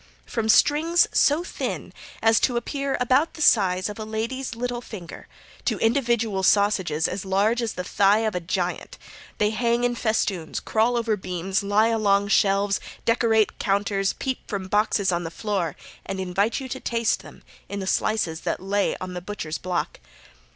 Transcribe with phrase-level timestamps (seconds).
[0.25, 1.93] From strings so thin
[2.23, 5.27] as to appear about the size of a lady's little finger,
[5.65, 8.97] to individual sausages as large as the thigh of a giant,
[9.37, 15.11] they hang in festoons, crawl over beams, lie along shelves, decorate counters, peep from boxes
[15.11, 19.13] on the floor, and invite you to taste them in the slices that lay on
[19.13, 19.99] the butcher's block.